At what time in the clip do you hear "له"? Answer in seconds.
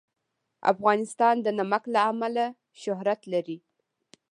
1.93-2.01